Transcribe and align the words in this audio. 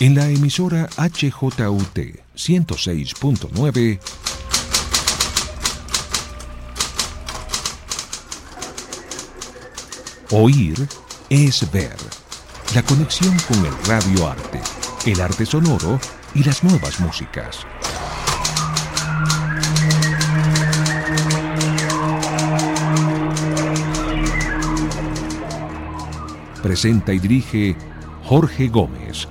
En 0.00 0.14
la 0.14 0.26
emisora 0.28 0.88
HJUT 0.96 1.58
106.9 2.34 4.00
Oír 10.30 10.88
es 11.28 11.70
ver. 11.70 11.96
La 12.74 12.82
conexión 12.82 13.36
con 13.46 13.58
el 13.66 13.74
radio 13.84 14.26
arte, 14.26 14.62
el 15.04 15.20
arte 15.20 15.44
sonoro 15.44 16.00
y 16.34 16.44
las 16.44 16.64
nuevas 16.64 16.98
músicas. 17.00 17.58
Presenta 26.62 27.12
y 27.12 27.18
dirige 27.18 27.76
Jorge 28.24 28.68
Gómez. 28.68 29.28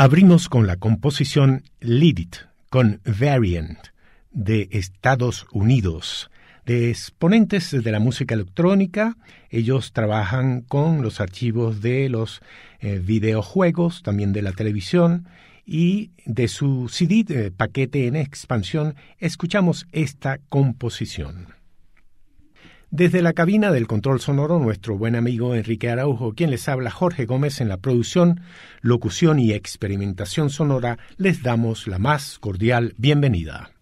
Abrimos 0.00 0.48
con 0.48 0.68
la 0.68 0.76
composición 0.76 1.64
Lead 1.80 2.28
con 2.70 3.00
Variant 3.04 3.80
de 4.30 4.68
Estados 4.70 5.48
Unidos, 5.50 6.30
de 6.64 6.90
exponentes 6.90 7.72
de 7.72 7.90
la 7.90 7.98
música 7.98 8.36
electrónica. 8.36 9.16
Ellos 9.50 9.92
trabajan 9.92 10.60
con 10.60 11.02
los 11.02 11.20
archivos 11.20 11.80
de 11.82 12.08
los 12.08 12.42
eh, 12.78 13.00
videojuegos, 13.04 14.04
también 14.04 14.32
de 14.32 14.42
la 14.42 14.52
televisión, 14.52 15.26
y 15.66 16.12
de 16.24 16.46
su 16.46 16.88
CD 16.88 17.50
paquete 17.50 18.06
en 18.06 18.14
expansión 18.14 18.94
escuchamos 19.18 19.88
esta 19.90 20.38
composición. 20.48 21.57
Desde 22.90 23.20
la 23.20 23.34
cabina 23.34 23.70
del 23.70 23.86
control 23.86 24.18
sonoro, 24.18 24.58
nuestro 24.58 24.96
buen 24.96 25.14
amigo 25.14 25.54
Enrique 25.54 25.90
Araujo, 25.90 26.32
quien 26.32 26.50
les 26.50 26.70
habla 26.70 26.90
Jorge 26.90 27.26
Gómez 27.26 27.60
en 27.60 27.68
la 27.68 27.76
producción, 27.76 28.40
locución 28.80 29.38
y 29.38 29.52
experimentación 29.52 30.48
sonora, 30.48 30.98
les 31.18 31.42
damos 31.42 31.86
la 31.86 31.98
más 31.98 32.38
cordial 32.38 32.94
bienvenida. 32.96 33.72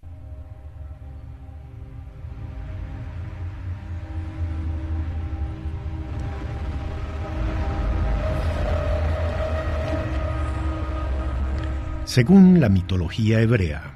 Según 12.04 12.58
la 12.58 12.68
mitología 12.68 13.40
hebrea, 13.40 13.94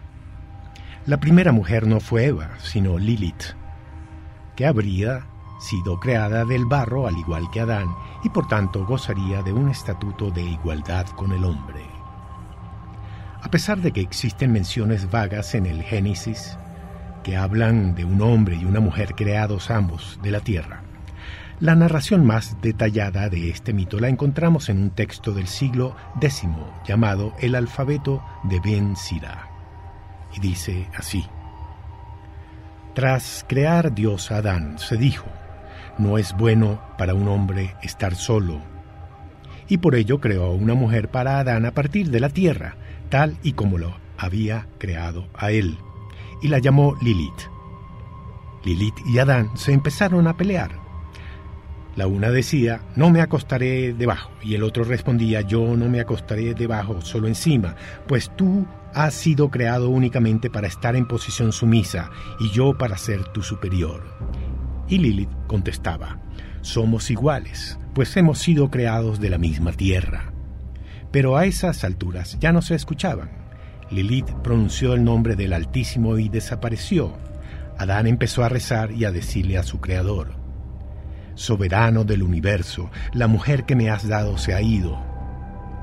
la 1.04 1.18
primera 1.18 1.50
mujer 1.50 1.88
no 1.88 1.98
fue 1.98 2.26
Eva, 2.26 2.50
sino 2.62 2.96
Lilith 2.96 3.59
que 4.60 4.66
habría 4.66 5.24
sido 5.58 5.98
creada 5.98 6.44
del 6.44 6.66
barro 6.66 7.06
al 7.06 7.16
igual 7.16 7.50
que 7.50 7.60
Adán 7.60 7.96
y 8.22 8.28
por 8.28 8.46
tanto 8.46 8.84
gozaría 8.84 9.40
de 9.40 9.54
un 9.54 9.70
estatuto 9.70 10.30
de 10.30 10.42
igualdad 10.42 11.06
con 11.16 11.32
el 11.32 11.46
hombre. 11.46 11.80
A 13.40 13.50
pesar 13.50 13.78
de 13.78 13.90
que 13.90 14.02
existen 14.02 14.52
menciones 14.52 15.10
vagas 15.10 15.54
en 15.54 15.64
el 15.64 15.82
Génesis 15.82 16.58
que 17.24 17.38
hablan 17.38 17.94
de 17.94 18.04
un 18.04 18.20
hombre 18.20 18.56
y 18.56 18.66
una 18.66 18.80
mujer 18.80 19.14
creados 19.14 19.70
ambos 19.70 20.20
de 20.22 20.30
la 20.30 20.40
tierra, 20.40 20.82
la 21.58 21.74
narración 21.74 22.26
más 22.26 22.60
detallada 22.60 23.30
de 23.30 23.48
este 23.48 23.72
mito 23.72 23.98
la 23.98 24.10
encontramos 24.10 24.68
en 24.68 24.76
un 24.76 24.90
texto 24.90 25.32
del 25.32 25.46
siglo 25.46 25.96
X 26.20 26.42
llamado 26.86 27.32
El 27.38 27.54
alfabeto 27.54 28.22
de 28.42 28.60
Ben 28.60 28.94
Sira. 28.94 29.48
Y 30.36 30.40
dice 30.40 30.86
así. 30.94 31.24
Tras 32.94 33.44
crear 33.48 33.94
Dios 33.94 34.32
a 34.32 34.38
Adán, 34.38 34.78
se 34.78 34.96
dijo, 34.96 35.26
no 35.96 36.19
es 36.19 36.37
bueno 36.37 36.81
para 36.98 37.14
un 37.14 37.28
hombre 37.28 37.76
estar 37.82 38.16
solo. 38.16 38.60
Y 39.69 39.78
por 39.78 39.94
ello 39.94 40.20
creó 40.20 40.50
una 40.52 40.75
mujer 40.75 41.08
para 41.08 41.38
Adán 41.38 41.66
a 41.66 41.70
partir 41.70 42.10
de 42.10 42.19
la 42.19 42.31
tierra, 42.31 42.76
tal 43.08 43.37
y 43.44 43.52
como 43.52 43.78
lo 43.78 43.94
había 44.19 44.66
creado 44.78 45.28
a 45.34 45.52
él, 45.52 45.78
y 46.42 46.48
la 46.48 46.58
llamó 46.58 46.96
Lilith. 47.00 47.48
Lilith 48.64 48.98
y 49.06 49.19
Adán 49.19 49.50
se 49.56 49.72
empezaron 49.72 50.26
a 50.26 50.37
pelear. 50.37 50.72
La 51.94 52.08
una 52.08 52.31
decía, 52.31 52.81
no 52.96 53.10
me 53.10 53.20
acostaré 53.20 53.94
debajo, 53.94 54.32
y 54.42 54.56
el 54.56 54.64
otro 54.64 54.82
respondía, 54.82 55.42
yo 55.42 55.76
no 55.76 55.88
me 55.88 56.00
acostaré 56.00 56.54
debajo, 56.54 57.00
solo 57.02 57.28
encima, 57.28 57.76
pues 58.08 58.34
tú 58.37 58.66
has 58.94 59.14
sido 59.14 59.50
creado 59.50 59.90
únicamente 59.90 60.50
para 60.50 60.66
estar 60.66 60.96
en 60.96 61.06
posición 61.06 61.52
sumisa 61.52 62.10
y 62.38 62.50
yo 62.50 62.76
para 62.76 62.98
ser 62.98 63.25
tu 63.25 63.42
superior. 63.42 64.02
Y 64.88 64.98
Lilith 64.98 65.31
contestaba, 65.46 66.19
somos 66.62 67.10
iguales, 67.10 67.78
pues 67.94 68.16
hemos 68.16 68.38
sido 68.38 68.70
creados 68.70 69.20
de 69.20 69.31
la 69.31 69.38
misma 69.38 69.72
tierra. 69.72 70.32
Pero 71.10 71.37
a 71.37 71.46
esas 71.46 71.84
alturas 71.84 72.38
ya 72.40 72.52
no 72.52 72.62
se 72.62 72.75
escuchaban. 72.75 73.31
Lilith 73.90 74.31
pronunció 74.42 74.94
el 74.94 75.04
nombre 75.04 75.37
del 75.37 75.52
Altísimo 75.52 76.19
y 76.19 76.28
desapareció. 76.28 77.16
Adán 77.78 78.06
empezó 78.06 78.44
a 78.44 78.48
rezar 78.48 78.92
y 78.92 79.04
a 79.04 79.10
decirle 79.10 79.58
a 79.58 79.62
su 79.62 79.81
Creador, 79.81 80.38
Soberano 81.34 82.04
del 82.04 82.22
universo, 82.22 82.90
la 83.14 83.26
mujer 83.26 83.64
que 83.64 83.75
me 83.75 83.88
has 83.88 84.06
dado 84.06 84.37
se 84.37 84.52
ha 84.52 84.60
ido 84.60 85.09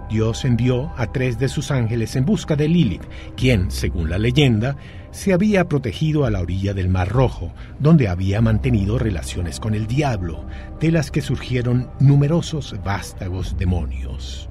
Dios 0.09 0.45
envió 0.45 0.91
a 0.95 1.07
tres 1.11 1.37
de 1.37 1.49
sus 1.49 1.69
ángeles 1.69 2.15
en 2.15 2.25
busca 2.25 2.55
de 2.55 2.67
Lilith, 2.67 3.03
quien, 3.35 3.69
según 3.71 4.09
la 4.09 4.17
leyenda, 4.17 4.77
se 5.11 5.33
había 5.33 5.67
protegido 5.67 6.25
a 6.25 6.31
la 6.31 6.41
orilla 6.41 6.73
del 6.73 6.89
Mar 6.89 7.09
Rojo, 7.09 7.53
donde 7.79 8.07
había 8.07 8.41
mantenido 8.41 8.97
relaciones 8.97 9.59
con 9.59 9.73
el 9.73 9.87
diablo, 9.87 10.45
de 10.79 10.91
las 10.91 11.11
que 11.11 11.21
surgieron 11.21 11.89
numerosos 11.99 12.75
vástagos 12.83 13.57
demonios. 13.57 14.49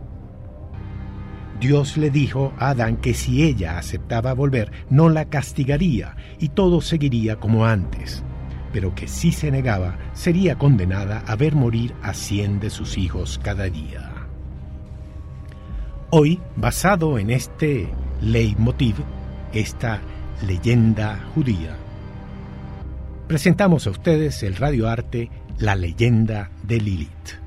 Dios 1.58 1.96
le 1.96 2.10
dijo 2.10 2.52
a 2.58 2.70
Adán 2.70 2.98
que 2.98 3.14
si 3.14 3.42
ella 3.42 3.78
aceptaba 3.78 4.34
volver, 4.34 4.70
no 4.90 5.08
la 5.08 5.24
castigaría 5.26 6.14
y 6.38 6.50
todo 6.50 6.82
seguiría 6.82 7.36
como 7.36 7.64
antes, 7.64 8.22
pero 8.72 8.94
que 8.94 9.08
si 9.08 9.32
se 9.32 9.50
negaba, 9.50 9.96
sería 10.12 10.58
condenada 10.58 11.20
a 11.26 11.34
ver 11.34 11.54
morir 11.54 11.94
a 12.02 12.12
cien 12.12 12.60
de 12.60 12.68
sus 12.68 12.98
hijos 12.98 13.40
cada 13.42 13.70
día. 13.70 14.05
Hoy, 16.10 16.40
basado 16.54 17.18
en 17.18 17.30
este 17.30 17.88
leitmotiv, 18.20 18.94
esta 19.52 20.00
leyenda 20.46 21.18
judía, 21.34 21.76
presentamos 23.26 23.88
a 23.88 23.90
ustedes 23.90 24.44
el 24.44 24.54
radioarte 24.54 25.30
La 25.58 25.74
leyenda 25.74 26.52
de 26.62 26.80
Lilith. 26.80 27.45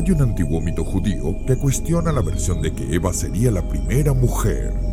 Hay 0.00 0.12
un 0.12 0.22
antiguo 0.22 0.62
mito 0.62 0.82
judío 0.82 1.36
que 1.46 1.58
cuestiona 1.58 2.10
la 2.10 2.22
versión 2.22 2.62
de 2.62 2.72
que 2.72 2.94
Eva 2.94 3.12
sería 3.12 3.50
la 3.50 3.60
primera 3.68 4.14
mujer. 4.14 4.89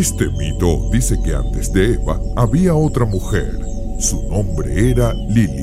Este 0.00 0.30
mito 0.30 0.88
dice 0.90 1.20
que 1.22 1.34
antes 1.34 1.70
de 1.74 1.92
Eva 1.92 2.18
había 2.34 2.74
otra 2.74 3.04
mujer. 3.04 3.52
Su 3.98 4.22
nombre 4.30 4.90
era 4.92 5.12
Lilith. 5.12 5.59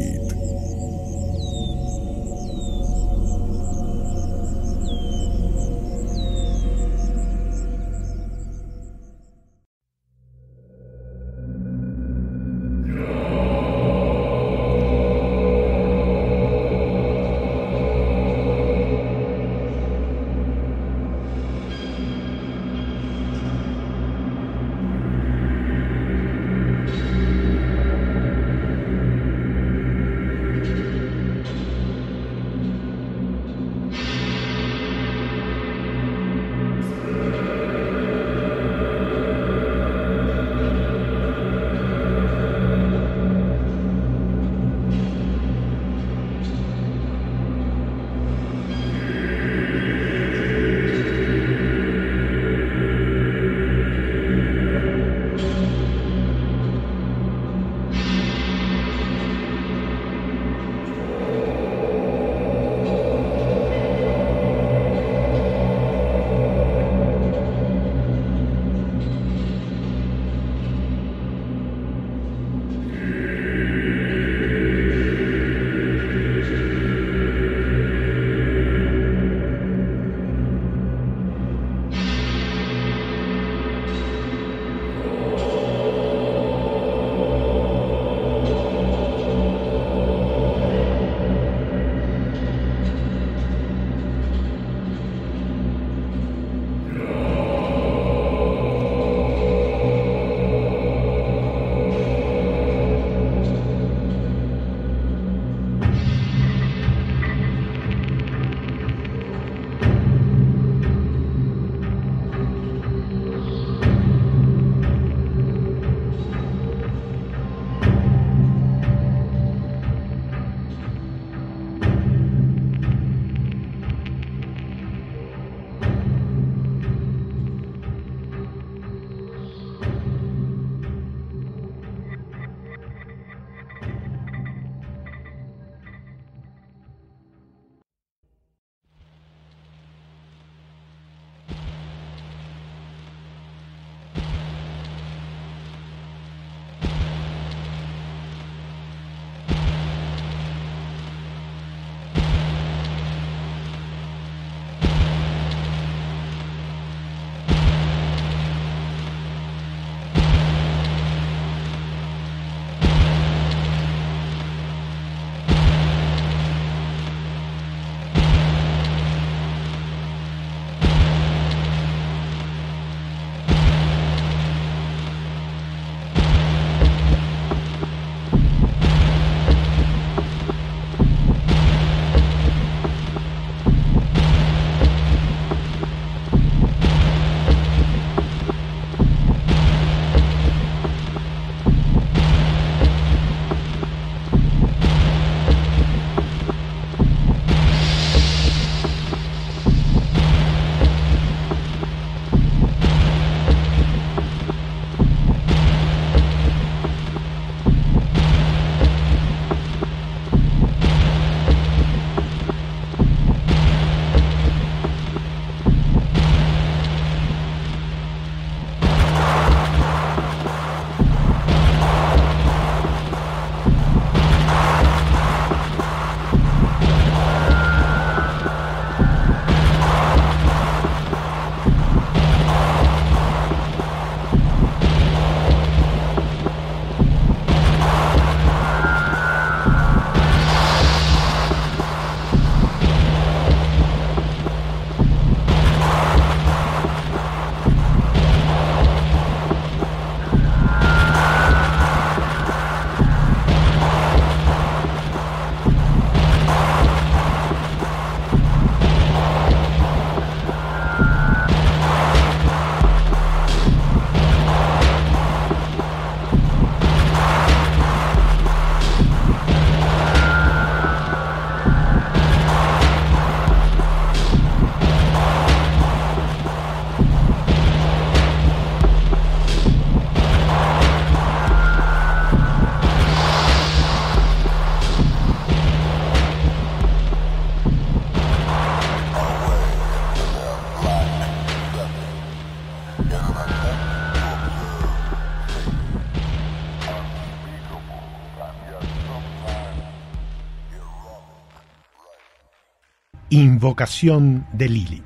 Invocación 303.68 304.48
de 304.54 304.70
Lilith, 304.70 305.04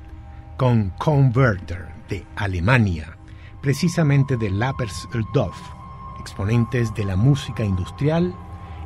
con 0.56 0.90
Converter 0.90 1.88
de 2.08 2.24
Alemania, 2.36 3.18
precisamente 3.60 4.36
de 4.36 4.50
Lappersdorf, 4.50 5.58
exponentes 6.20 6.94
de 6.94 7.04
la 7.04 7.16
música 7.16 7.64
industrial, 7.64 8.32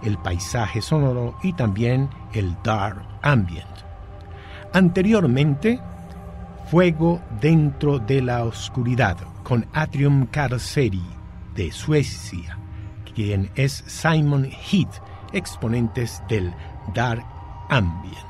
el 0.03 0.17
paisaje 0.17 0.81
sonoro 0.81 1.37
y 1.43 1.53
también 1.53 2.09
el 2.33 2.57
dark 2.65 3.07
ambient. 3.21 3.69
Anteriormente, 4.73 5.79
Fuego 6.71 7.21
dentro 7.43 7.99
de 7.99 8.23
la 8.23 8.45
oscuridad, 8.45 9.19
con 9.43 9.67
Atrium 9.75 10.25
Carceri 10.25 11.05
de 11.55 11.71
Suecia, 11.71 12.59
quien 13.15 13.51
es 13.57 13.85
Simon 13.87 14.47
Heath, 14.47 15.03
exponentes 15.35 16.23
del 16.31 16.55
dark 16.95 17.27
ambient. 17.69 18.26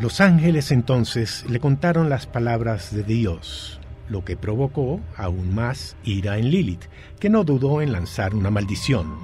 Los 0.00 0.22
ángeles 0.22 0.72
entonces 0.72 1.44
le 1.46 1.60
contaron 1.60 2.08
las 2.08 2.26
palabras 2.26 2.94
de 2.94 3.02
Dios, 3.02 3.82
lo 4.08 4.24
que 4.24 4.34
provocó 4.34 4.98
aún 5.14 5.54
más 5.54 5.94
ira 6.04 6.38
en 6.38 6.48
Lilith, 6.50 6.86
que 7.18 7.28
no 7.28 7.44
dudó 7.44 7.82
en 7.82 7.92
lanzar 7.92 8.34
una 8.34 8.50
maldición. 8.50 9.18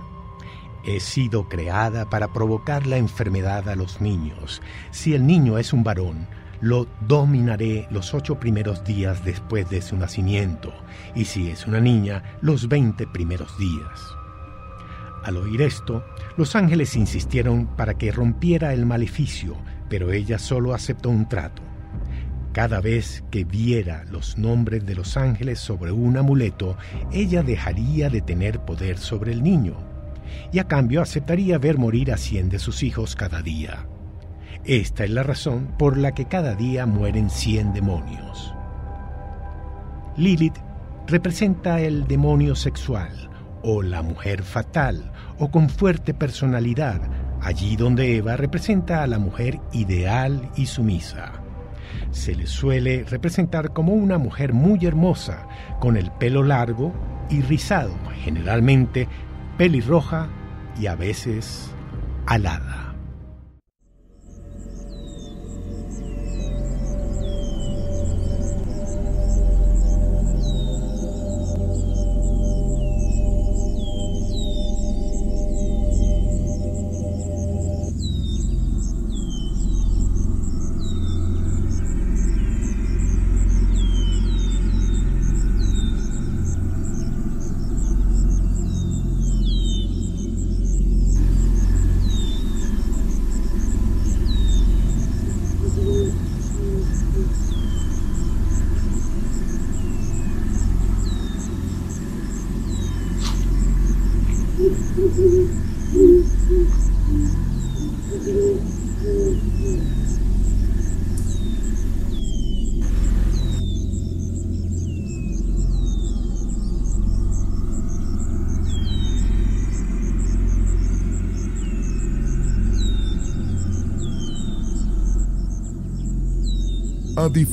He 0.86 1.00
sido 1.00 1.48
creada 1.48 2.10
para 2.10 2.30
provocar 2.30 2.86
la 2.86 2.98
enfermedad 2.98 3.70
a 3.70 3.74
los 3.74 4.02
niños. 4.02 4.60
Si 4.90 5.14
el 5.14 5.26
niño 5.26 5.56
es 5.56 5.72
un 5.72 5.82
varón, 5.82 6.26
lo 6.60 6.86
dominaré 7.08 7.88
los 7.90 8.12
ocho 8.12 8.38
primeros 8.38 8.84
días 8.84 9.24
después 9.24 9.70
de 9.70 9.80
su 9.80 9.96
nacimiento, 9.96 10.74
y 11.14 11.24
si 11.24 11.48
es 11.48 11.66
una 11.66 11.80
niña, 11.80 12.22
los 12.42 12.68
veinte 12.68 13.06
primeros 13.06 13.56
días. 13.58 14.14
Al 15.24 15.38
oír 15.38 15.62
esto, 15.62 16.04
los 16.36 16.54
ángeles 16.54 16.96
insistieron 16.96 17.66
para 17.76 17.94
que 17.94 18.12
rompiera 18.12 18.74
el 18.74 18.84
maleficio, 18.84 19.56
pero 19.88 20.12
ella 20.12 20.38
solo 20.38 20.74
aceptó 20.74 21.10
un 21.10 21.28
trato. 21.28 21.62
Cada 22.52 22.80
vez 22.80 23.22
que 23.30 23.44
viera 23.44 24.04
los 24.10 24.38
nombres 24.38 24.86
de 24.86 24.94
los 24.94 25.16
ángeles 25.16 25.58
sobre 25.58 25.92
un 25.92 26.16
amuleto, 26.16 26.76
ella 27.12 27.42
dejaría 27.42 28.08
de 28.08 28.22
tener 28.22 28.60
poder 28.60 28.98
sobre 28.98 29.32
el 29.32 29.42
niño, 29.42 29.76
y 30.52 30.58
a 30.58 30.64
cambio 30.64 31.02
aceptaría 31.02 31.58
ver 31.58 31.76
morir 31.76 32.12
a 32.12 32.16
cien 32.16 32.48
de 32.48 32.58
sus 32.58 32.82
hijos 32.82 33.14
cada 33.14 33.42
día. 33.42 33.86
Esta 34.64 35.04
es 35.04 35.10
la 35.10 35.22
razón 35.22 35.74
por 35.78 35.96
la 35.96 36.12
que 36.12 36.24
cada 36.24 36.54
día 36.54 36.86
mueren 36.86 37.30
cien 37.30 37.72
demonios. 37.72 38.54
Lilith 40.16 40.56
representa 41.06 41.80
el 41.80 42.06
demonio 42.06 42.54
sexual, 42.54 43.30
o 43.62 43.82
la 43.82 44.02
mujer 44.02 44.42
fatal, 44.42 45.12
o 45.38 45.50
con 45.50 45.68
fuerte 45.68 46.14
personalidad, 46.14 47.02
allí 47.46 47.76
donde 47.76 48.16
Eva 48.16 48.36
representa 48.36 49.04
a 49.04 49.06
la 49.06 49.20
mujer 49.20 49.60
ideal 49.72 50.50
y 50.56 50.66
sumisa. 50.66 51.32
Se 52.10 52.34
le 52.34 52.48
suele 52.48 53.04
representar 53.04 53.72
como 53.72 53.92
una 53.92 54.18
mujer 54.18 54.52
muy 54.52 54.84
hermosa, 54.84 55.46
con 55.78 55.96
el 55.96 56.10
pelo 56.10 56.42
largo 56.42 56.92
y 57.30 57.42
rizado, 57.42 57.94
generalmente 58.24 59.06
pelirroja 59.56 60.26
y 60.80 60.88
a 60.88 60.96
veces 60.96 61.70
alada. 62.26 62.75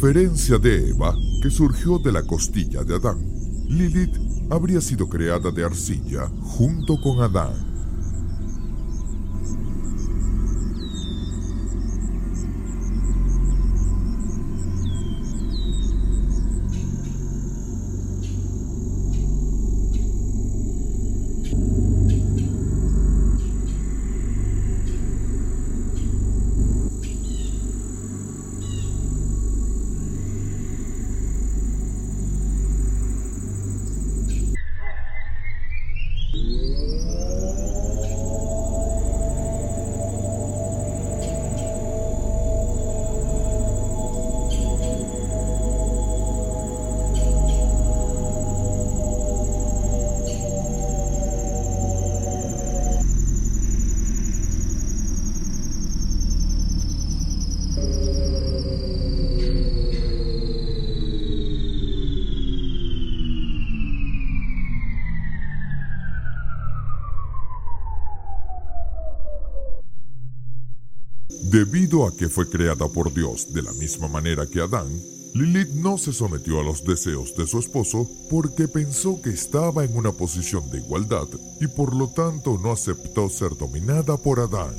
Diferencia 0.04 0.58
de 0.58 0.90
Eva, 0.90 1.16
que 1.42 1.50
surgió 1.50 1.98
de 1.98 2.12
la 2.12 2.24
costilla 2.24 2.84
de 2.84 2.96
Adán, 2.96 3.20
Lilith 3.70 4.18
habría 4.50 4.82
sido 4.82 5.08
creada 5.08 5.50
de 5.50 5.64
arcilla 5.64 6.28
junto 6.42 7.00
con 7.00 7.22
Adán. 7.22 7.73
A 71.94 72.12
que 72.12 72.28
fue 72.28 72.50
creada 72.50 72.90
por 72.90 73.14
Dios 73.14 73.54
de 73.54 73.62
la 73.62 73.72
misma 73.74 74.08
manera 74.08 74.48
que 74.48 74.60
Adán, 74.60 74.88
Lilith 75.36 75.70
no 75.76 76.00
se 76.00 76.12
sometió 76.12 76.60
a 76.60 76.64
los 76.64 76.84
deseos 76.84 77.36
de 77.36 77.46
su 77.46 77.60
esposo 77.60 78.10
porque 78.32 78.68
pensó 78.68 79.22
que 79.22 79.30
estaba 79.30 79.86
en 79.86 79.96
una 79.96 80.12
posición 80.12 80.72
de 80.72 80.80
igualdad 80.80 81.28
y 81.62 81.68
por 81.68 81.96
lo 81.96 82.08
tanto 82.08 82.58
no 82.58 82.72
aceptó 82.72 83.30
ser 83.30 83.56
dominada 83.56 84.18
por 84.18 84.40
Adán. 84.40 84.74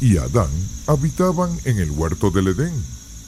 Y 0.00 0.16
Adán 0.16 0.50
habitaban 0.86 1.50
en 1.64 1.78
el 1.78 1.90
huerto 1.90 2.30
del 2.30 2.48
Edén. 2.48 2.72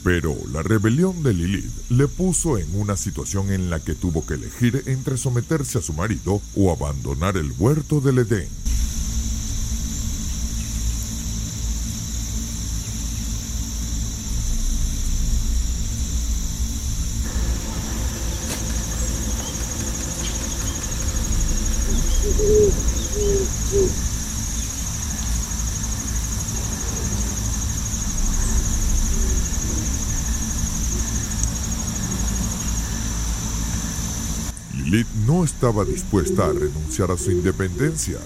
Pero 0.03 0.35
la 0.51 0.63
rebelión 0.63 1.21
de 1.21 1.33
Lilith 1.33 1.89
le 1.89 2.07
puso 2.07 2.57
en 2.57 2.67
una 2.75 2.97
situación 2.97 3.51
en 3.51 3.69
la 3.69 3.79
que 3.79 3.93
tuvo 3.93 4.25
que 4.25 4.33
elegir 4.33 4.83
entre 4.87 5.17
someterse 5.17 5.77
a 5.77 5.81
su 5.81 5.93
marido 5.93 6.41
o 6.55 6.71
abandonar 6.71 7.37
el 7.37 7.53
huerto 7.57 8.01
del 8.01 8.19
Edén. 8.19 8.47
Lilith 34.91 35.07
estaba 35.43 35.85
dispuesta 35.85 36.45
a 36.45 36.53
renunciar 36.53 37.11
a 37.11 37.17
su 37.17 37.31
independencia, 37.31 38.17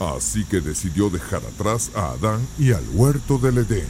así 0.00 0.44
que 0.44 0.60
decidió 0.60 1.10
dejar 1.10 1.42
atrás 1.44 1.90
a 1.94 2.10
Adán 2.10 2.40
y 2.58 2.72
al 2.72 2.84
huerto 2.94 3.38
del 3.38 3.58
Edén. 3.58 3.86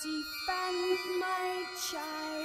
Defend 0.00 1.18
my 1.18 1.64
child. 1.76 2.37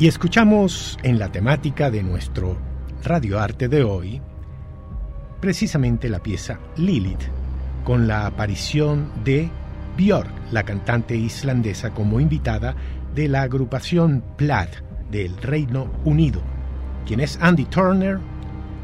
Y 0.00 0.08
escuchamos 0.08 0.98
en 1.02 1.18
la 1.18 1.30
temática 1.30 1.90
de 1.90 2.02
nuestro 2.02 2.56
radioarte 3.04 3.68
de 3.68 3.84
hoy 3.84 4.22
precisamente 5.40 6.08
la 6.08 6.22
pieza 6.22 6.58
Lilith, 6.78 7.20
con 7.84 8.08
la 8.08 8.24
aparición 8.24 9.12
de 9.24 9.50
Björk, 9.98 10.30
la 10.52 10.62
cantante 10.62 11.16
islandesa, 11.16 11.90
como 11.90 12.18
invitada 12.18 12.74
de 13.14 13.28
la 13.28 13.42
agrupación 13.42 14.24
Plaid 14.38 14.70
del 15.10 15.36
Reino 15.36 15.92
Unido, 16.06 16.40
quien 17.04 17.20
es 17.20 17.38
Andy 17.42 17.66
Turner, 17.66 18.18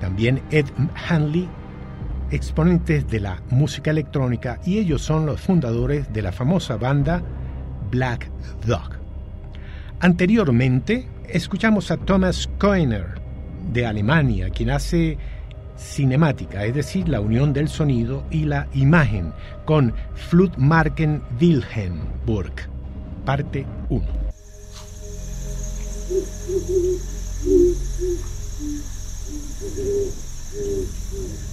también 0.03 0.43
Ed 0.51 0.67
Hanley, 1.09 1.49
exponentes 2.31 3.09
de 3.09 3.21
la 3.21 3.43
música 3.49 3.91
electrónica, 3.91 4.61
y 4.67 4.77
ellos 4.77 5.01
son 5.01 5.25
los 5.25 5.41
fundadores 5.41 6.13
de 6.13 6.21
la 6.21 6.33
famosa 6.33 6.77
banda 6.77 7.23
Black 7.91 8.31
Dog. 8.67 8.96
Anteriormente, 10.01 11.09
escuchamos 11.29 11.91
a 11.91 11.97
Thomas 11.97 12.51
Koener 12.59 13.19
de 13.73 13.87
Alemania, 13.87 14.51
quien 14.51 14.71
hace 14.71 15.17
cinemática, 15.79 16.65
es 16.65 16.75
decir, 16.75 17.09
la 17.09 17.21
unión 17.21 17.55
del 17.55 17.69
sonido 17.69 18.25
y 18.31 18.45
la 18.45 18.69
imagen, 18.75 19.33
con 19.65 19.95
Flutmarken 20.15 21.23
Wilhelmburg, 21.41 22.53
parte 23.25 23.65
1. 23.89 24.07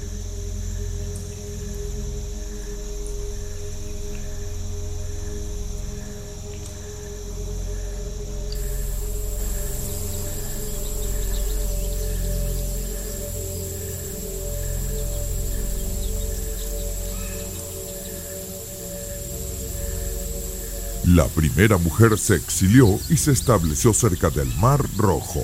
La 21.14 21.28
primera 21.28 21.78
mujer 21.78 22.18
se 22.18 22.34
exilió 22.34 23.00
y 23.08 23.18
se 23.18 23.34
estableció 23.34 23.94
cerca 23.94 24.32
del 24.32 24.48
Mar 24.56 24.84
Rojo. 24.98 25.44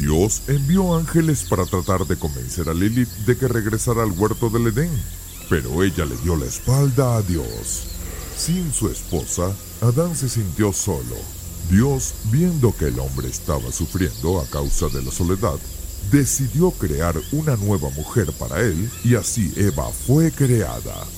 Dios 0.00 0.42
envió 0.48 0.96
ángeles 0.96 1.44
para 1.48 1.64
tratar 1.64 2.04
de 2.08 2.16
convencer 2.16 2.68
a 2.68 2.74
Lilith 2.74 3.08
de 3.24 3.38
que 3.38 3.46
regresara 3.46 4.02
al 4.02 4.10
huerto 4.10 4.50
del 4.50 4.66
Edén, 4.66 4.90
pero 5.48 5.84
ella 5.84 6.06
le 6.06 6.16
dio 6.24 6.34
la 6.34 6.46
espalda 6.46 7.14
a 7.14 7.22
Dios. 7.22 7.84
Sin 8.36 8.72
su 8.72 8.88
esposa, 8.88 9.54
Adán 9.80 10.16
se 10.16 10.28
sintió 10.28 10.72
solo. 10.72 11.14
Dios, 11.70 12.14
viendo 12.32 12.76
que 12.76 12.86
el 12.86 12.98
hombre 12.98 13.28
estaba 13.28 13.70
sufriendo 13.70 14.40
a 14.40 14.46
causa 14.46 14.88
de 14.88 15.02
la 15.02 15.12
soledad, 15.12 15.58
decidió 16.10 16.70
crear 16.70 17.14
una 17.32 17.56
nueva 17.56 17.90
mujer 17.90 18.32
para 18.38 18.60
él 18.60 18.90
y 19.04 19.14
así 19.14 19.52
Eva 19.56 19.90
fue 19.90 20.30
creada. 20.30 21.15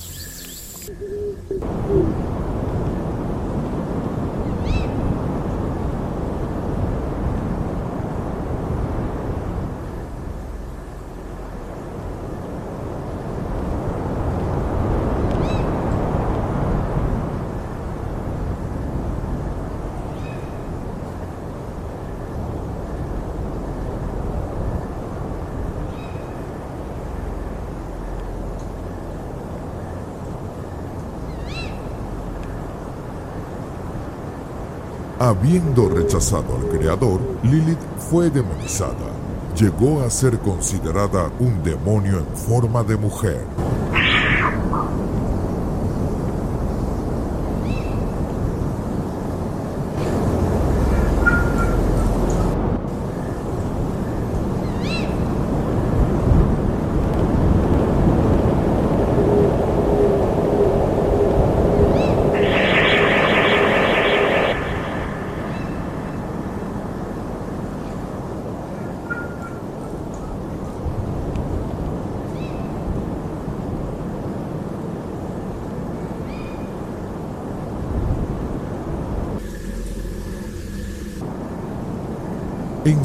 Habiendo 35.48 35.88
rechazado 35.88 36.56
al 36.56 36.78
Creador, 36.78 37.20
Lilith 37.42 37.78
fue 38.10 38.28
demonizada. 38.28 39.14
Llegó 39.58 40.02
a 40.02 40.10
ser 40.10 40.38
considerada 40.40 41.30
un 41.40 41.62
demonio 41.62 42.18
en 42.18 42.36
forma 42.36 42.82
de 42.84 42.98
mujer. 42.98 43.40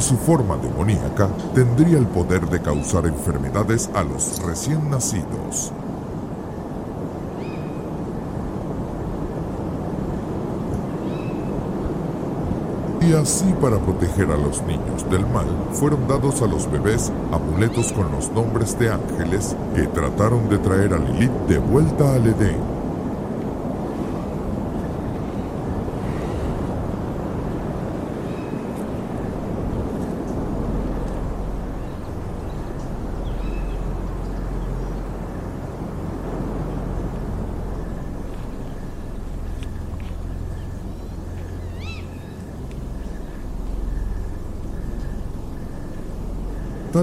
Su 0.03 0.17
forma 0.17 0.57
demoníaca, 0.57 1.29
tendría 1.55 1.97
el 1.97 2.05
poder 2.07 2.49
de 2.49 2.61
causar 2.61 3.07
enfermedades 3.07 3.89
a 3.95 4.03
los 4.03 4.41
recién 4.43 4.89
nacidos. 4.89 5.71
Y 13.01 13.13
así 13.13 13.53
para 13.61 13.77
proteger 13.77 14.29
a 14.31 14.37
los 14.37 14.61
niños 14.63 15.09
del 15.09 15.25
mal, 15.27 15.47
fueron 15.71 16.05
dados 16.07 16.41
a 16.41 16.47
los 16.47 16.69
bebés 16.69 17.11
amuletos 17.31 17.93
con 17.93 18.11
los 18.11 18.29
nombres 18.31 18.77
de 18.77 18.91
ángeles 18.91 19.55
que 19.73 19.83
trataron 19.83 20.49
de 20.49 20.57
traer 20.57 20.93
a 20.93 20.97
Lilith 20.97 21.31
de 21.47 21.59
vuelta 21.59 22.13
al 22.13 22.27
Edén. 22.27 22.72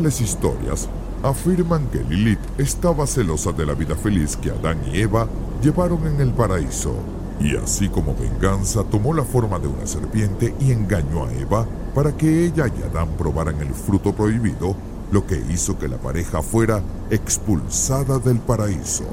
Tales 0.00 0.22
historias 0.22 0.88
afirman 1.22 1.86
que 1.88 2.02
Lilith 2.02 2.40
estaba 2.56 3.06
celosa 3.06 3.52
de 3.52 3.66
la 3.66 3.74
vida 3.74 3.94
feliz 3.94 4.34
que 4.34 4.50
Adán 4.50 4.78
y 4.90 4.98
Eva 5.02 5.28
llevaron 5.62 6.06
en 6.06 6.22
el 6.22 6.32
paraíso, 6.32 6.94
y 7.38 7.54
así 7.54 7.90
como 7.90 8.16
venganza 8.16 8.82
tomó 8.84 9.12
la 9.12 9.24
forma 9.24 9.58
de 9.58 9.68
una 9.68 9.86
serpiente 9.86 10.54
y 10.58 10.72
engañó 10.72 11.26
a 11.26 11.32
Eva 11.34 11.66
para 11.94 12.16
que 12.16 12.46
ella 12.46 12.64
y 12.68 12.82
Adán 12.82 13.08
probaran 13.18 13.60
el 13.60 13.74
fruto 13.74 14.14
prohibido, 14.14 14.74
lo 15.12 15.26
que 15.26 15.38
hizo 15.50 15.78
que 15.78 15.86
la 15.86 15.98
pareja 15.98 16.40
fuera 16.40 16.80
expulsada 17.10 18.18
del 18.18 18.38
paraíso. 18.38 19.04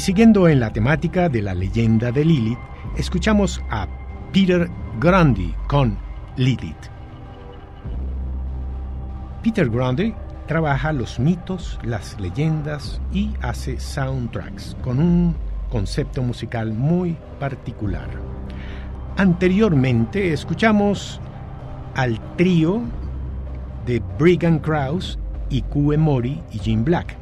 Y 0.00 0.02
siguiendo 0.02 0.48
en 0.48 0.60
la 0.60 0.72
temática 0.72 1.28
de 1.28 1.42
la 1.42 1.52
leyenda 1.52 2.10
de 2.10 2.24
Lilith, 2.24 2.58
escuchamos 2.96 3.62
a 3.68 3.86
Peter 4.32 4.66
Grundy 4.98 5.54
con 5.68 5.98
Lilith. 6.38 6.88
Peter 9.42 9.68
Grundy 9.68 10.14
trabaja 10.46 10.94
los 10.94 11.20
mitos, 11.20 11.78
las 11.82 12.18
leyendas 12.18 12.98
y 13.12 13.34
hace 13.42 13.78
soundtracks 13.78 14.74
con 14.80 15.00
un 15.00 15.36
concepto 15.68 16.22
musical 16.22 16.72
muy 16.72 17.18
particular. 17.38 18.08
Anteriormente 19.18 20.32
escuchamos 20.32 21.20
al 21.94 22.18
trío 22.36 22.80
de 23.84 24.02
Brigham 24.18 24.60
Krause 24.60 25.18
y 25.50 25.60
Kue 25.60 25.98
Mori 25.98 26.42
y 26.52 26.58
Jim 26.58 26.84
Black. 26.84 27.19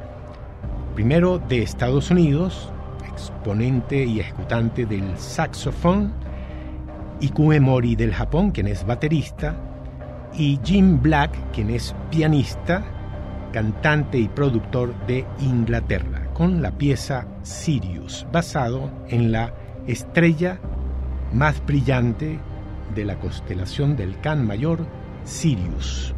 Primero 0.99 1.39
de 1.39 1.61
Estados 1.61 2.11
Unidos, 2.11 2.73
exponente 3.09 4.03
y 4.03 4.19
ejecutante 4.19 4.85
del 4.85 5.17
saxofón, 5.17 6.13
y 7.21 7.29
Kue 7.29 7.61
Mori 7.61 7.95
del 7.95 8.13
Japón, 8.13 8.51
quien 8.51 8.67
es 8.67 8.85
baterista, 8.85 9.55
y 10.33 10.59
Jim 10.61 11.01
Black, 11.01 11.31
quien 11.53 11.69
es 11.69 11.95
pianista, 12.11 12.83
cantante 13.53 14.17
y 14.17 14.27
productor 14.27 14.93
de 15.07 15.25
Inglaterra, 15.39 16.33
con 16.33 16.61
la 16.61 16.71
pieza 16.71 17.25
Sirius, 17.43 18.27
basado 18.33 18.91
en 19.07 19.31
la 19.31 19.53
estrella 19.87 20.59
más 21.31 21.65
brillante 21.65 22.41
de 22.93 23.05
la 23.05 23.17
constelación 23.17 23.95
del 23.95 24.19
Can 24.19 24.45
Mayor, 24.45 24.85
Sirius. 25.23 26.13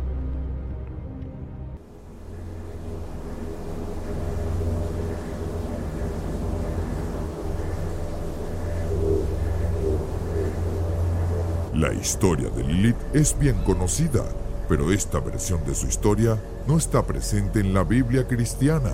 La 11.81 11.91
historia 11.91 12.47
de 12.51 12.63
Lilith 12.63 12.95
es 13.11 13.35
bien 13.39 13.55
conocida, 13.63 14.23
pero 14.69 14.91
esta 14.91 15.19
versión 15.19 15.65
de 15.65 15.73
su 15.73 15.87
historia 15.87 16.37
no 16.67 16.77
está 16.77 17.03
presente 17.07 17.59
en 17.59 17.73
la 17.73 17.83
Biblia 17.83 18.27
cristiana. 18.27 18.91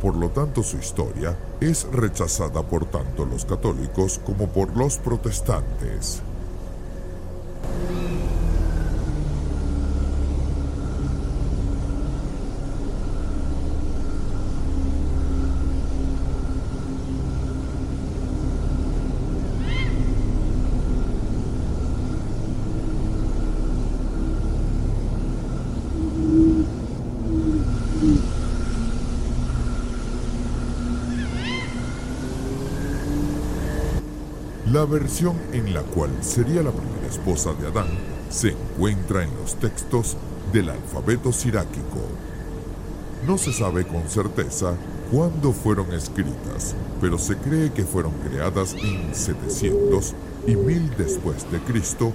Por 0.00 0.16
lo 0.16 0.30
tanto, 0.30 0.62
su 0.62 0.78
historia 0.78 1.36
es 1.60 1.86
rechazada 1.92 2.62
por 2.62 2.86
tanto 2.86 3.26
los 3.26 3.44
católicos 3.44 4.18
como 4.24 4.48
por 4.48 4.74
los 4.74 4.96
protestantes. 4.96 6.22
La 34.80 34.86
versión 34.86 35.36
en 35.52 35.74
la 35.74 35.82
cual 35.82 36.08
sería 36.22 36.62
la 36.62 36.70
primera 36.70 37.06
esposa 37.06 37.52
de 37.52 37.66
Adán 37.66 37.88
se 38.30 38.52
encuentra 38.52 39.22
en 39.22 39.28
los 39.36 39.56
textos 39.56 40.16
del 40.54 40.70
alfabeto 40.70 41.32
siráquico. 41.32 42.00
No 43.26 43.36
se 43.36 43.52
sabe 43.52 43.86
con 43.86 44.08
certeza 44.08 44.72
cuándo 45.12 45.52
fueron 45.52 45.92
escritas, 45.92 46.74
pero 46.98 47.18
se 47.18 47.36
cree 47.36 47.70
que 47.74 47.84
fueron 47.84 48.14
creadas 48.26 48.72
en 48.72 49.14
700 49.14 50.14
y 50.46 50.56
1000 50.56 50.96
después 50.96 51.52
de 51.52 51.58
Cristo, 51.58 52.14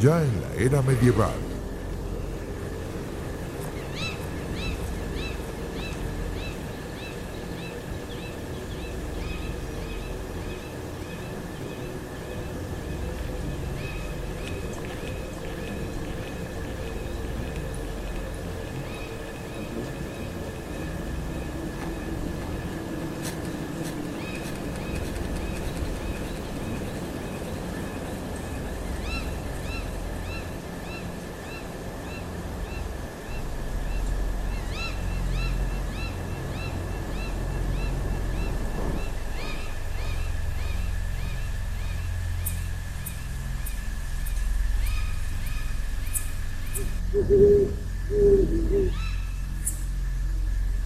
ya 0.00 0.22
en 0.22 0.40
la 0.40 0.54
era 0.62 0.82
medieval. 0.82 1.34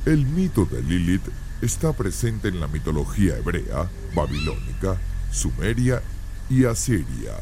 El 0.04 0.24
mito 0.24 0.64
de 0.64 0.77
Lilith 0.88 1.28
está 1.60 1.92
presente 1.92 2.48
en 2.48 2.60
la 2.60 2.66
mitología 2.66 3.36
hebrea, 3.36 3.90
babilónica, 4.14 4.96
sumeria 5.30 6.02
y 6.48 6.64
asiria. 6.64 7.34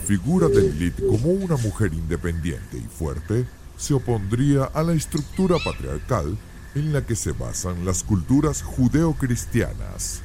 Figura 0.00 0.48
de 0.48 0.62
Lilith 0.62 1.06
como 1.06 1.30
una 1.30 1.56
mujer 1.56 1.92
independiente 1.94 2.78
y 2.78 2.88
fuerte 2.88 3.46
se 3.76 3.94
opondría 3.94 4.64
a 4.64 4.82
la 4.82 4.92
estructura 4.92 5.56
patriarcal 5.64 6.36
en 6.74 6.92
la 6.92 7.04
que 7.04 7.16
se 7.16 7.32
basan 7.32 7.84
las 7.84 8.02
culturas 8.02 8.62
judeocristianas. 8.62 10.22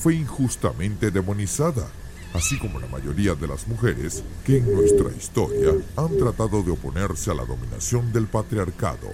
Fue 0.00 0.14
injustamente 0.14 1.10
demonizada, 1.10 1.86
así 2.32 2.58
como 2.58 2.80
la 2.80 2.86
mayoría 2.86 3.34
de 3.34 3.46
las 3.46 3.68
mujeres 3.68 4.24
que 4.46 4.56
en 4.56 4.74
nuestra 4.74 5.10
historia 5.14 5.74
han 5.94 6.16
tratado 6.16 6.62
de 6.62 6.70
oponerse 6.70 7.30
a 7.30 7.34
la 7.34 7.44
dominación 7.44 8.10
del 8.10 8.26
patriarcado, 8.26 9.10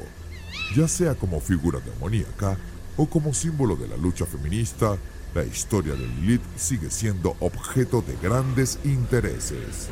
ya 0.76 0.86
sea 0.86 1.16
como 1.16 1.40
figura 1.40 1.80
demoníaca 1.80 2.56
o 2.96 3.06
como 3.06 3.34
símbolo 3.34 3.74
de 3.74 3.88
la 3.88 3.96
lucha 3.96 4.26
feminista, 4.26 4.96
la 5.34 5.44
historia 5.44 5.94
de 5.94 6.06
Lilith 6.06 6.42
sigue 6.56 6.88
siendo 6.88 7.36
objeto 7.40 8.00
de 8.02 8.16
grandes 8.22 8.78
intereses. 8.84 9.88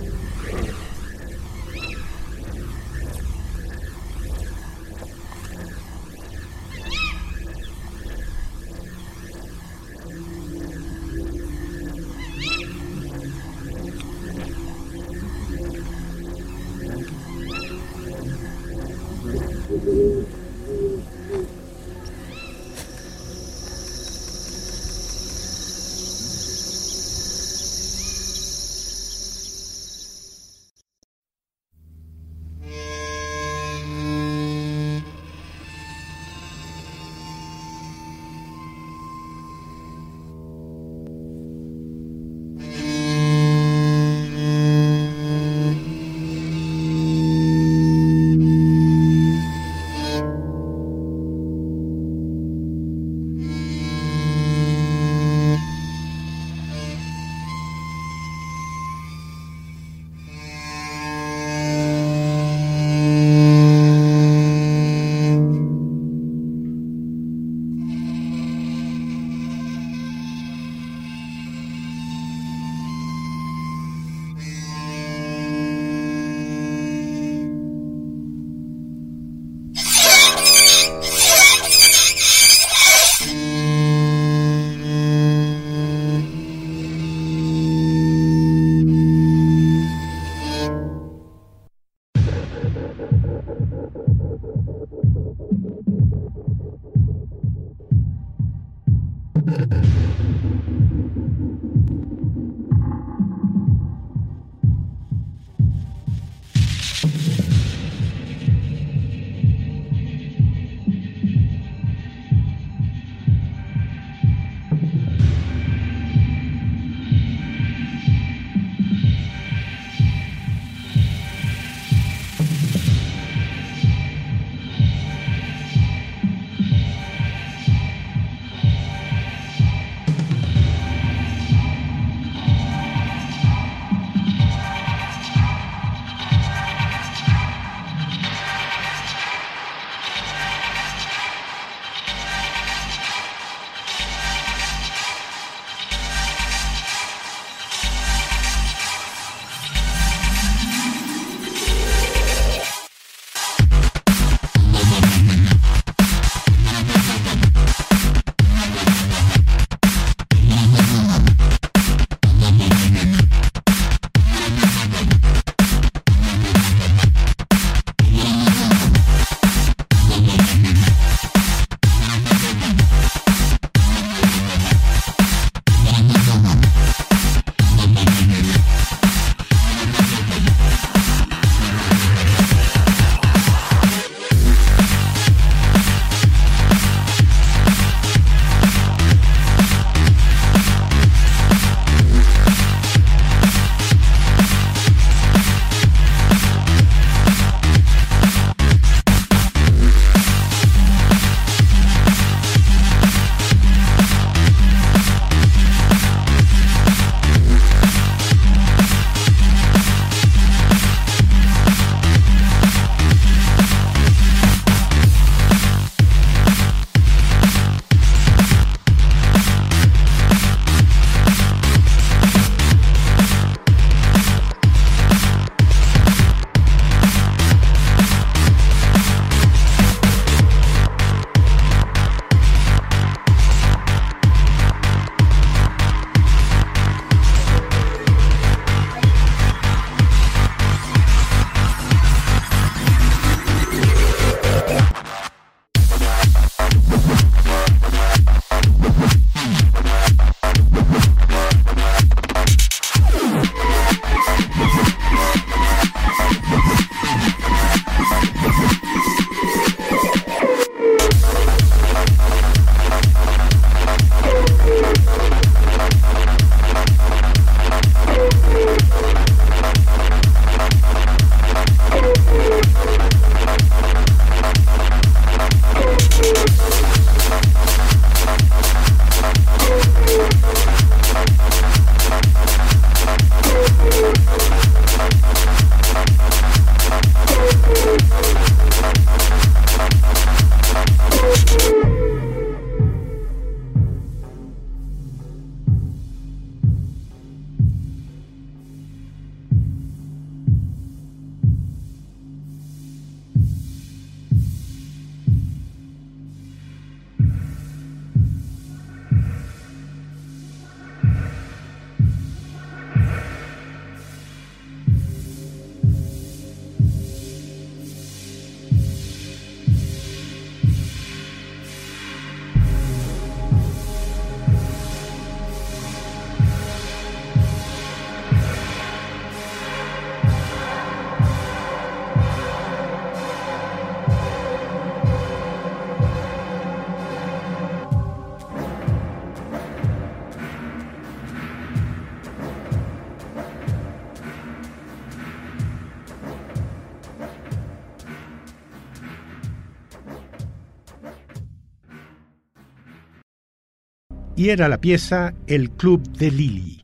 Y 354.44 354.50
era 354.50 354.68
la 354.68 354.78
pieza 354.78 355.32
El 355.46 355.70
Club 355.70 356.06
de 356.18 356.30
Lily, 356.30 356.82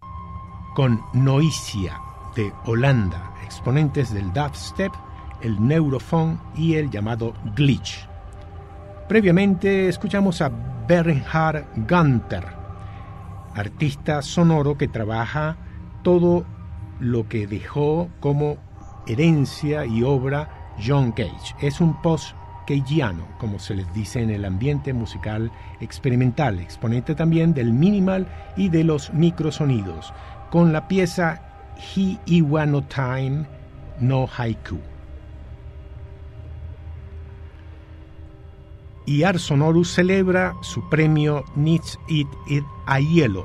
con 0.75 1.03
Noisia 1.13 2.01
de 2.35 2.51
Holanda, 2.65 3.35
exponentes 3.45 4.15
del 4.15 4.33
dubstep, 4.33 4.91
el 5.43 5.63
neurophone 5.63 6.41
y 6.57 6.77
el 6.77 6.89
llamado 6.89 7.35
glitch. 7.55 8.09
Previamente 9.11 9.91
escuchamos 9.91 10.41
a 10.41 10.51
Bernhard 10.89 11.67
Gunther, 11.87 12.47
artista 13.55 14.23
sonoro 14.23 14.79
que 14.79 14.89
trabaja 14.89 15.59
todo 16.03 16.47
lo 16.99 17.29
que 17.29 17.47
dejó 17.47 18.09
como 18.21 18.57
herencia 19.07 19.85
y 19.85 20.03
obra 20.03 20.73
John 20.83 21.13
Cage. 21.13 21.55
Es 21.61 21.83
un 21.83 22.01
post 22.01 22.35
como 23.39 23.59
se 23.59 23.75
les 23.75 23.93
dice 23.93 24.23
en 24.23 24.31
el 24.31 24.45
ambiente 24.45 24.93
musical 24.93 25.51
experimental, 25.81 26.61
exponente 26.61 27.15
también 27.15 27.55
del 27.55 27.73
minimal 27.73 28.27
y 28.57 28.69
de 28.69 28.85
los 28.85 29.13
microsonidos, 29.13 30.13
con 30.51 30.73
la 30.73 30.89
pieza 30.89 31.43
He 31.77 32.19
Iwa 32.27 32.67
no 32.67 32.83
Time 32.83 33.47
no 34.01 34.27
Haiku. 34.27 34.79
y 39.11 39.25
celebra 39.85 40.55
su 40.61 40.89
premio 40.89 41.45
Nits 41.57 41.99
It 42.07 42.29
It 42.47 42.65
Aielo, 42.87 43.45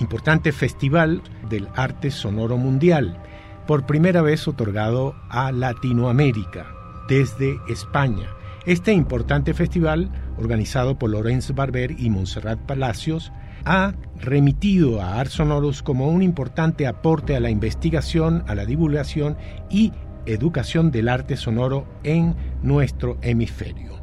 importante 0.00 0.50
festival 0.50 1.22
del 1.48 1.68
arte 1.76 2.10
sonoro 2.10 2.56
mundial, 2.56 3.22
por 3.68 3.86
primera 3.86 4.20
vez 4.20 4.48
otorgado 4.48 5.14
a 5.28 5.52
Latinoamérica 5.52 6.66
desde 7.08 7.60
España. 7.68 8.30
Este 8.66 8.92
importante 8.92 9.54
festival, 9.54 10.10
organizado 10.36 10.98
por 10.98 11.08
Lorenz 11.10 11.54
Barber 11.54 11.92
y 11.98 12.10
Montserrat 12.10 12.58
Palacios, 12.60 13.32
ha 13.64 13.94
remitido 14.16 15.00
a 15.00 15.18
Ars 15.18 15.32
Sonorus 15.32 15.82
como 15.82 16.08
un 16.08 16.22
importante 16.22 16.86
aporte 16.86 17.34
a 17.36 17.40
la 17.40 17.48
investigación, 17.50 18.44
a 18.46 18.54
la 18.54 18.66
divulgación 18.66 19.38
y 19.70 19.92
educación 20.26 20.90
del 20.90 21.08
arte 21.08 21.36
sonoro 21.36 21.86
en 22.02 22.36
nuestro 22.62 23.16
hemisferio. 23.22 23.98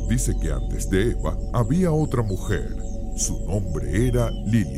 dice 0.09 0.35
que 0.41 0.53
antes 0.53 0.89
de 0.91 1.13
Eva 1.13 1.37
había 1.53 1.93
otra 1.93 2.23
mujer. 2.23 2.77
Su 3.17 3.47
nombre 3.47 4.07
era 4.09 4.31
Lilith. 4.31 4.76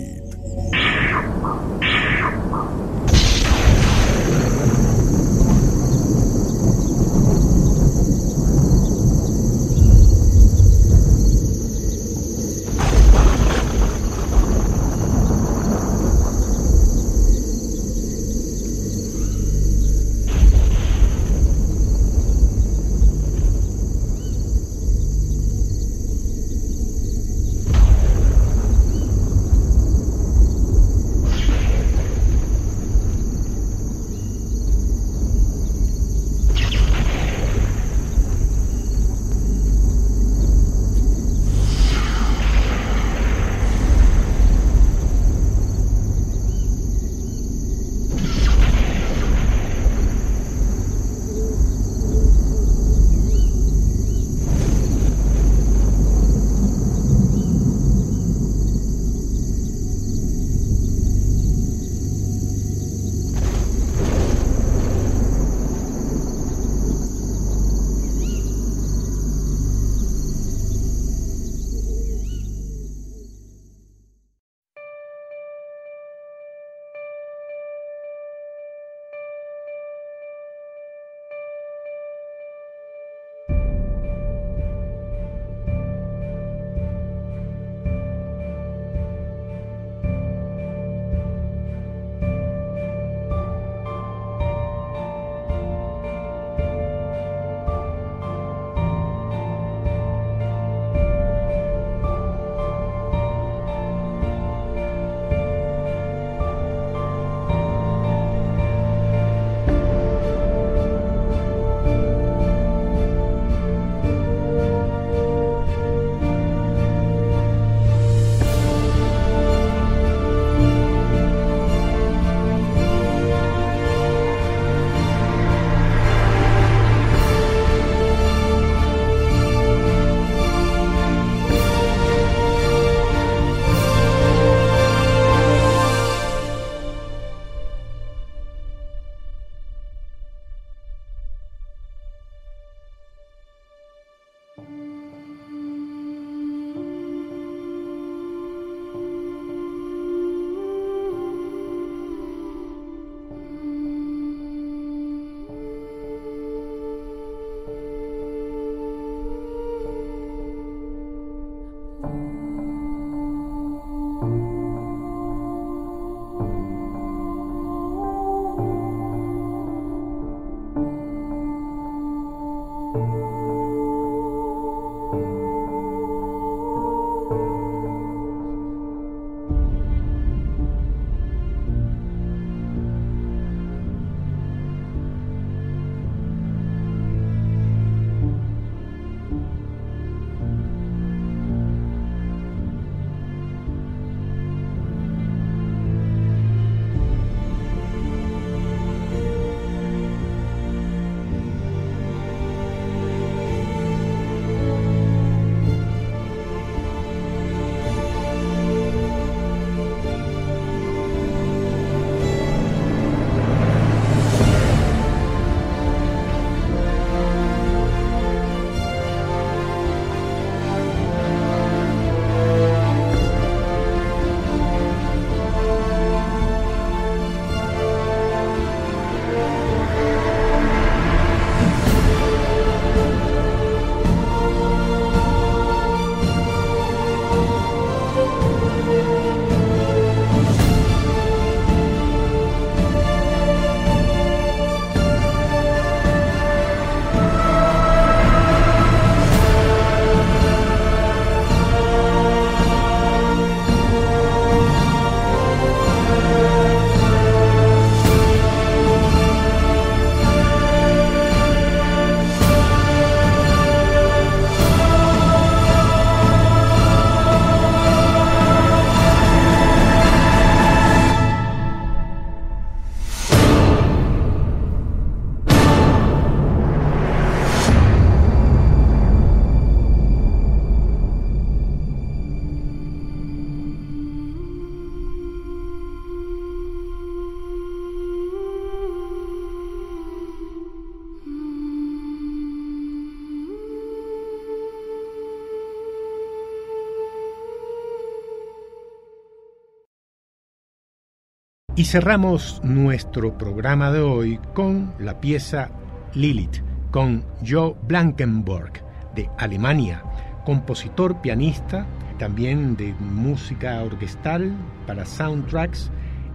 Cerramos 301.88 302.60
nuestro 302.62 303.38
programa 303.38 303.90
de 303.90 304.00
hoy 304.00 304.38
con 304.52 304.92
la 304.98 305.22
pieza 305.22 305.70
Lilith, 306.12 306.58
con 306.90 307.24
Joe 307.48 307.76
Blankenburg 307.84 308.72
de 309.14 309.30
Alemania, 309.38 310.02
compositor, 310.44 311.18
pianista, 311.22 311.86
también 312.18 312.76
de 312.76 312.92
música 313.00 313.82
orquestal 313.82 314.52
para 314.86 315.06
soundtracks, 315.06 315.90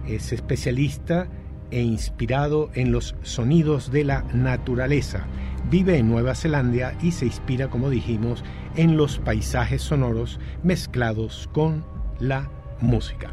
es 0.08 0.32
especialista 0.32 1.28
e 1.70 1.80
inspirado 1.82 2.70
en 2.74 2.90
los 2.90 3.14
sonidos 3.22 3.92
de 3.92 4.02
la 4.02 4.24
naturaleza. 4.34 5.24
Vive 5.70 5.98
en 5.98 6.08
Nueva 6.08 6.34
Zelanda 6.34 6.94
y 7.00 7.12
se 7.12 7.26
inspira, 7.26 7.68
como 7.68 7.90
dijimos, 7.90 8.42
en 8.74 8.96
los 8.96 9.20
paisajes 9.20 9.82
sonoros 9.82 10.40
mezclados 10.64 11.48
con 11.52 11.84
la 12.18 12.50
música. 12.80 13.30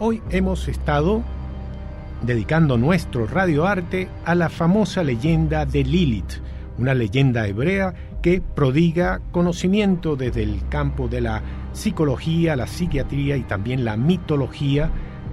Hoy 0.00 0.20
hemos 0.30 0.66
estado 0.66 1.22
dedicando 2.22 2.76
nuestro 2.76 3.26
radioarte 3.26 4.08
a 4.24 4.34
la 4.34 4.48
famosa 4.48 5.02
leyenda 5.02 5.66
de 5.66 5.84
Lilith, 5.84 6.34
una 6.78 6.94
leyenda 6.94 7.46
hebrea 7.46 7.94
que 8.22 8.40
prodiga 8.40 9.20
conocimiento 9.32 10.16
desde 10.16 10.42
el 10.42 10.68
campo 10.68 11.08
de 11.08 11.20
la 11.20 11.42
psicología, 11.72 12.56
la 12.56 12.66
psiquiatría 12.66 13.36
y 13.36 13.42
también 13.42 13.84
la 13.84 13.96
mitología 13.96 14.90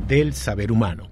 del 0.08 0.34
saber 0.34 0.72
humano. 0.72 1.10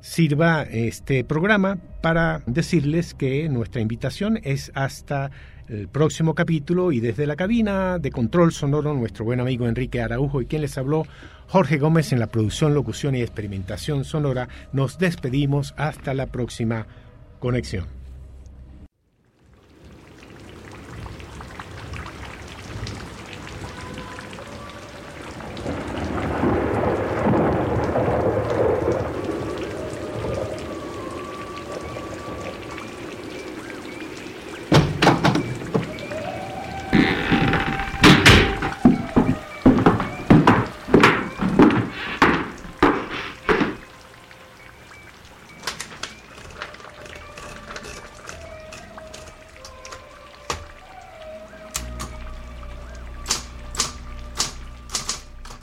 Sirva 0.00 0.62
este 0.62 1.24
programa 1.24 1.78
para 2.00 2.42
decirles 2.46 3.14
que 3.14 3.48
nuestra 3.48 3.80
invitación 3.80 4.38
es 4.42 4.70
hasta 4.74 5.30
el 5.68 5.88
próximo 5.88 6.34
capítulo 6.34 6.92
y 6.92 7.00
desde 7.00 7.26
la 7.26 7.36
cabina 7.36 7.98
de 7.98 8.10
control 8.10 8.52
sonoro 8.52 8.94
nuestro 8.94 9.24
buen 9.24 9.40
amigo 9.40 9.66
Enrique 9.66 10.00
Araujo 10.00 10.40
y 10.40 10.46
quien 10.46 10.62
les 10.62 10.78
habló 10.78 11.04
Jorge 11.48 11.78
Gómez 11.78 12.12
en 12.12 12.20
la 12.20 12.26
producción, 12.26 12.74
locución 12.74 13.14
y 13.14 13.22
experimentación 13.22 14.04
sonora, 14.04 14.48
nos 14.72 14.98
despedimos 14.98 15.74
hasta 15.78 16.12
la 16.12 16.26
próxima 16.26 16.86
conexión. 17.40 17.97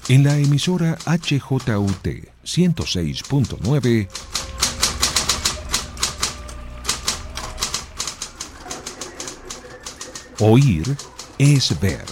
En 0.07 0.23
la 0.23 0.37
emisora 0.37 0.95
HJUT 1.07 2.07
106.9 2.43 4.07
Oír 10.41 10.95
es 11.39 11.79
ver. 11.79 12.05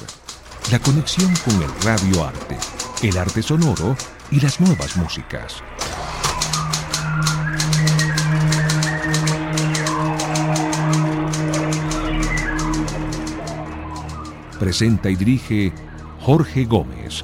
La 0.72 0.80
conexión 0.80 1.32
con 1.46 1.62
el 1.62 1.70
radio 1.84 2.26
arte, 2.26 2.58
el 3.04 3.16
arte 3.16 3.44
sonoro 3.44 3.96
y 4.32 4.40
las 4.40 4.60
nuevas 4.60 4.98
músicas. 4.98 5.62
Presenta 14.60 15.12
y 15.12 15.16
dirige 15.16 15.72
Jorge 16.22 16.66
Gómez. 16.66 17.24